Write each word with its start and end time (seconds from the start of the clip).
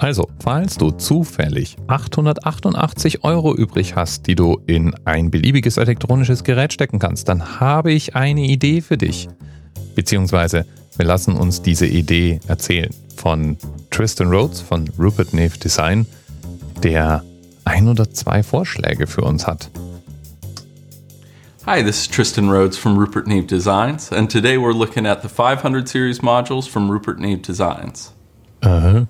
Also, 0.00 0.28
falls 0.38 0.76
du 0.76 0.92
zufällig 0.92 1.76
888 1.88 3.24
Euro 3.24 3.54
übrig 3.54 3.96
hast, 3.96 4.28
die 4.28 4.36
du 4.36 4.60
in 4.66 4.94
ein 5.04 5.32
beliebiges 5.32 5.76
elektronisches 5.76 6.44
Gerät 6.44 6.72
stecken 6.72 7.00
kannst, 7.00 7.28
dann 7.28 7.60
habe 7.60 7.92
ich 7.92 8.14
eine 8.14 8.42
Idee 8.42 8.80
für 8.80 8.96
dich. 8.96 9.28
Beziehungsweise, 9.96 10.66
wir 10.96 11.04
lassen 11.04 11.34
uns 11.34 11.62
diese 11.62 11.86
Idee 11.86 12.38
erzählen 12.46 12.94
von 13.16 13.56
Tristan 13.90 14.28
Rhodes 14.28 14.60
von 14.60 14.88
Rupert 14.96 15.34
Neve 15.34 15.58
Design, 15.58 16.06
der 16.84 17.24
ein 17.64 17.88
oder 17.88 18.08
zwei 18.08 18.44
Vorschläge 18.44 19.08
für 19.08 19.22
uns 19.22 19.48
hat. 19.48 19.68
Hi, 21.66 21.82
this 21.82 22.02
is 22.02 22.08
Tristan 22.08 22.48
Rhodes 22.48 22.78
from 22.78 22.96
Rupert 22.96 23.26
Neve 23.26 23.46
Designs, 23.46 24.12
and 24.12 24.30
today 24.30 24.56
we're 24.56 24.72
looking 24.72 25.06
at 25.06 25.22
the 25.22 25.28
500 25.28 25.88
series 25.88 26.20
modules 26.20 26.68
from 26.68 26.88
Rupert 26.88 27.18
Neve 27.18 27.42
Designs. 27.42 28.12
Uh-huh. 28.62 29.06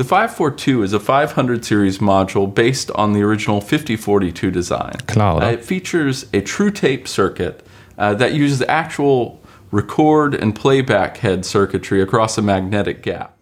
The 0.00 0.04
542 0.04 0.82
is 0.82 0.94
a 0.94 0.98
500 0.98 1.62
series 1.62 1.98
module 1.98 2.48
based 2.48 2.90
on 2.92 3.12
the 3.12 3.20
original 3.20 3.60
5042 3.60 4.50
design. 4.50 4.94
Klar, 5.06 5.36
oder? 5.36 5.44
Uh, 5.44 5.50
it 5.50 5.62
features 5.62 6.24
a 6.32 6.40
true 6.40 6.70
tape 6.70 7.06
circuit 7.06 7.62
uh, 7.98 8.14
that 8.14 8.32
uses 8.32 8.62
actual 8.66 9.42
record 9.70 10.34
and 10.34 10.54
playback 10.54 11.18
head 11.18 11.44
circuitry 11.44 12.00
across 12.00 12.38
a 12.38 12.40
magnetic 12.40 13.02
gap. 13.02 13.36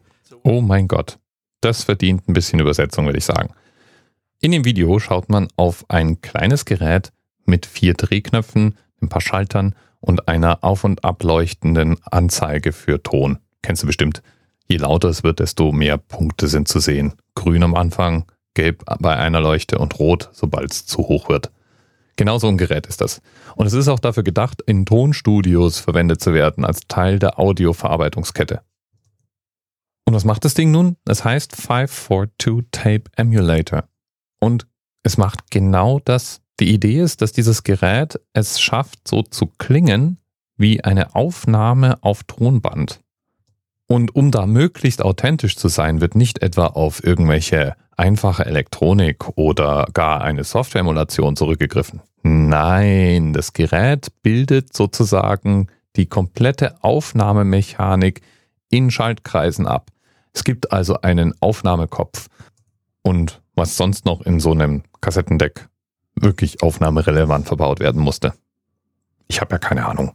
Oh 0.45 0.60
mein 0.60 0.88
Gott, 0.88 1.16
das 1.60 1.84
verdient 1.84 2.28
ein 2.28 2.34
bisschen 2.34 2.59
Übersetzung, 2.59 3.06
würde 3.06 3.19
ich 3.19 3.25
sagen. 3.25 3.50
In 4.41 4.50
dem 4.50 4.64
Video 4.64 4.98
schaut 4.98 5.28
man 5.28 5.47
auf 5.56 5.84
ein 5.88 6.20
kleines 6.22 6.64
Gerät 6.64 7.12
mit 7.47 7.66
vier 7.66 7.95
Drehknöpfen, 7.95 8.77
ein 9.00 9.09
paar 9.09 9.22
Schaltern 9.22 9.77
und 10.00 10.27
einer 10.27 10.64
auf- 10.64 10.83
und 10.83 11.05
ableuchtenden 11.05 11.98
Anzeige 12.11 12.72
für 12.72 13.00
Ton. 13.00 13.38
Kennst 13.62 13.84
du 13.84 13.86
bestimmt. 13.86 14.22
Je 14.68 14.77
lauter 14.77 15.08
es 15.08 15.22
wird, 15.22 15.40
desto 15.40 15.72
mehr 15.72 15.96
Punkte 15.96 16.46
sind 16.46 16.68
zu 16.68 16.78
sehen. 16.78 17.14
Grün 17.34 17.62
am 17.62 17.74
Anfang, 17.74 18.27
gelb 18.54 18.84
bei 19.00 19.16
einer 19.16 19.41
Leuchte 19.41 19.78
und 19.78 19.98
rot, 19.98 20.28
sobald 20.33 20.72
es 20.72 20.86
zu 20.86 20.98
hoch 20.98 21.28
wird. 21.28 21.50
Genau 22.16 22.38
so 22.38 22.48
ein 22.48 22.58
Gerät 22.58 22.86
ist 22.86 23.00
das. 23.00 23.22
Und 23.55 23.66
es 23.66 23.72
ist 23.72 23.88
auch 23.88 24.00
dafür 24.00 24.25
gedacht, 24.25 24.60
in 24.62 24.84
Tonstudios 24.84 25.78
verwendet 25.78 26.20
zu 26.20 26.34
werden, 26.34 26.64
als 26.64 26.80
Teil 26.88 27.19
der 27.19 27.38
Audioverarbeitungskette. 27.38 28.60
Und 30.05 30.14
was 30.14 30.25
macht 30.25 30.44
das 30.44 30.55
Ding 30.55 30.70
nun? 30.70 30.97
Es 31.06 31.25
heißt 31.25 31.55
542 31.55 32.66
Tape 32.72 33.05
Emulator. 33.16 33.84
Und 34.41 34.66
es 35.03 35.16
macht 35.16 35.50
genau 35.50 36.00
das. 36.05 36.41
Die 36.60 36.72
Idee 36.75 37.00
ist, 37.00 37.22
dass 37.22 37.32
dieses 37.32 37.62
Gerät 37.62 38.20
es 38.32 38.60
schafft, 38.60 39.06
so 39.06 39.22
zu 39.22 39.47
klingen 39.58 40.19
wie 40.56 40.82
eine 40.82 41.14
Aufnahme 41.14 42.03
auf 42.03 42.25
Tonband. 42.25 43.00
Und 43.89 44.14
um 44.14 44.31
da 44.31 44.47
möglichst 44.47 45.03
authentisch 45.03 45.56
zu 45.56 45.69
sein, 45.69 46.00
wird 46.00 46.14
nicht 46.14 46.42
etwa 46.42 46.67
auf 46.67 47.03
irgendwelche 47.03 47.75
einfache 47.97 48.44
Elektronik 48.44 49.36
oder 49.36 49.89
gar 49.92 50.20
eine 50.20 50.44
Software-Emulation 50.44 51.36
zurückgegriffen. 51.36 52.03
Nein, 52.22 53.33
das 53.33 53.55
Gerät 53.55 54.09
bildet 54.22 54.77
sozusagen 54.77 55.69
die 55.97 56.06
komplette 56.06 56.83
Aufnahmemechanik 56.84 58.20
in 58.69 58.91
Schaltkreisen 58.91 59.66
ab. 59.66 59.91
Es 60.34 60.44
gibt 60.44 60.70
also 60.70 61.00
einen 61.00 61.34
Aufnahmekopf. 61.41 62.28
Und 63.03 63.41
was 63.55 63.77
sonst 63.77 64.05
noch 64.05 64.20
in 64.20 64.39
so 64.39 64.53
einem 64.53 64.83
Kassettendeck 65.00 65.69
wirklich 66.14 66.62
aufnahmerelevant 66.62 67.47
verbaut 67.47 67.81
werden 67.81 68.03
musste. 68.03 68.34
Ich 69.28 69.41
habe 69.41 69.55
ja 69.55 69.59
keine 69.59 69.86
Ahnung. 69.86 70.12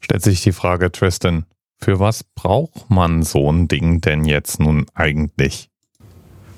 Stellt 0.00 0.22
sich 0.22 0.42
die 0.42 0.52
Frage, 0.52 0.90
Tristan, 0.90 1.46
für 1.82 1.98
was 1.98 2.22
braucht 2.22 2.90
man 2.90 3.22
so 3.22 3.50
ein 3.50 3.68
Ding 3.68 4.00
denn 4.00 4.24
jetzt 4.24 4.60
nun 4.60 4.86
eigentlich? 4.94 5.70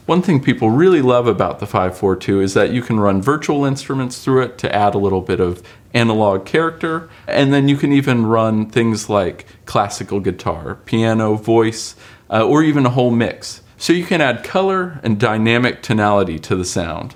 One 0.07 0.21
thing 0.21 0.41
people 0.41 0.69
really 0.69 1.01
love 1.01 1.29
about 1.29 1.61
the 1.61 1.67
542 1.67 2.41
is 2.41 2.55
that 2.55 2.73
you 2.73 2.83
can 2.83 2.99
run 2.99 3.23
virtual 3.23 3.65
instruments 3.65 4.19
through 4.23 4.43
it 4.43 4.59
to 4.59 4.75
add 4.75 4.97
a 4.97 4.99
little 4.99 5.21
bit 5.21 5.41
of 5.41 5.63
analog 5.95 6.45
character, 6.45 7.09
and 7.29 7.53
then 7.53 7.69
you 7.69 7.77
can 7.77 7.93
even 7.93 8.27
run 8.27 8.67
things 8.69 9.09
like 9.09 9.47
classical 9.65 10.19
guitar, 10.19 10.75
piano, 10.87 11.37
voice, 11.37 11.95
uh, 12.31 12.45
or 12.45 12.65
even 12.65 12.85
a 12.85 12.91
whole 12.91 13.13
mix. 13.13 13.63
So 13.79 13.93
you 13.93 14.05
can 14.05 14.21
add 14.21 14.43
color 14.43 15.01
and 15.05 15.21
dynamic 15.21 15.83
tonality 15.83 16.41
to 16.41 16.57
the 16.57 16.65
sound. 16.65 17.15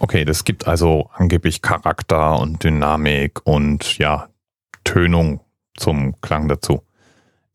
Okay, 0.00 0.24
das 0.24 0.44
gibt 0.44 0.68
also 0.68 1.10
angeblich 1.14 1.62
Charakter 1.62 2.38
und 2.38 2.62
Dynamik 2.62 3.40
und 3.44 3.98
ja, 3.98 4.28
Tönung 4.84 5.40
zum 5.76 6.14
Klang 6.20 6.46
dazu. 6.46 6.82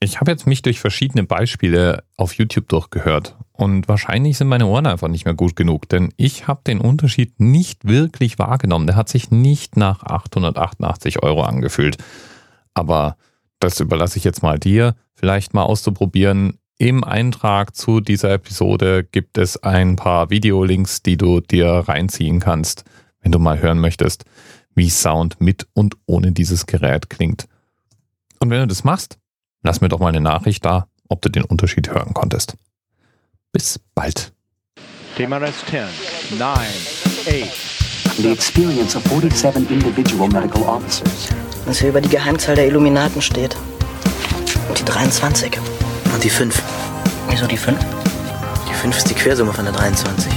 Ich 0.03 0.19
habe 0.19 0.31
jetzt 0.31 0.45
mich 0.45 0.61
durch 0.61 0.81
verschiedene 0.81 1.23
Beispiele 1.23 2.03
auf 2.17 2.33
YouTube 2.33 2.67
durchgehört 2.67 3.37
und 3.53 3.87
wahrscheinlich 3.87 4.37
sind 4.37 4.49
meine 4.49 4.67
Ohren 4.67 4.85
einfach 4.85 5.07
nicht 5.07 5.23
mehr 5.23 5.33
gut 5.33 5.55
genug, 5.55 5.87
denn 5.87 6.13
ich 6.17 6.45
habe 6.45 6.59
den 6.67 6.81
Unterschied 6.81 7.39
nicht 7.39 7.87
wirklich 7.87 8.37
wahrgenommen. 8.37 8.85
Der 8.85 8.97
hat 8.97 9.07
sich 9.07 9.31
nicht 9.31 9.77
nach 9.77 10.03
888 10.03 11.23
Euro 11.23 11.43
angefühlt. 11.43 11.95
Aber 12.73 13.15
das 13.59 13.79
überlasse 13.79 14.17
ich 14.17 14.25
jetzt 14.25 14.43
mal 14.43 14.59
dir, 14.59 14.95
vielleicht 15.13 15.53
mal 15.53 15.63
auszuprobieren. 15.63 16.57
Im 16.77 17.05
Eintrag 17.05 17.73
zu 17.73 18.01
dieser 18.01 18.33
Episode 18.33 19.05
gibt 19.05 19.37
es 19.37 19.63
ein 19.63 19.95
paar 19.95 20.29
Videolinks, 20.29 21.01
die 21.01 21.15
du 21.15 21.39
dir 21.39 21.69
reinziehen 21.69 22.41
kannst, 22.41 22.83
wenn 23.21 23.31
du 23.31 23.39
mal 23.39 23.61
hören 23.61 23.79
möchtest, 23.79 24.25
wie 24.75 24.89
Sound 24.89 25.39
mit 25.39 25.65
und 25.71 25.95
ohne 26.07 26.33
dieses 26.33 26.65
Gerät 26.65 27.09
klingt. 27.09 27.47
Und 28.39 28.49
wenn 28.49 28.59
du 28.59 28.67
das 28.67 28.83
machst, 28.83 29.17
lass 29.63 29.81
mir 29.81 29.89
doch 29.89 29.99
mal 29.99 30.09
eine 30.09 30.21
Nachricht 30.21 30.63
da, 30.65 30.87
ob 31.09 31.21
du 31.21 31.29
den 31.29 31.43
Unterschied 31.43 31.89
hören 31.89 32.13
konntest. 32.13 32.55
Bis 33.51 33.79
bald. 33.95 34.33
TMRS 35.15 35.65
10, 35.69 35.83
9, 36.37 36.57
8. 37.27 37.73
The 38.17 38.31
experience 38.31 38.95
of 38.95 39.03
47 39.05 39.69
individual 39.71 40.27
medical 40.27 40.63
officers. 40.63 41.29
Was 41.65 41.79
hier 41.79 41.89
über 41.89 42.01
die 42.01 42.09
Geheimzahl 42.09 42.55
der 42.55 42.67
Illuminaten 42.67 43.21
steht. 43.21 43.55
Und 44.69 44.79
die 44.79 44.85
23. 44.85 45.57
Und 46.13 46.23
die 46.23 46.29
5. 46.29 46.61
Wieso 47.29 47.47
die 47.47 47.57
5? 47.57 47.79
Die 48.69 48.73
5 48.73 48.97
ist 48.97 49.09
die 49.09 49.15
Quersumme 49.15 49.53
von 49.53 49.65
der 49.65 49.73
23. 49.73 50.31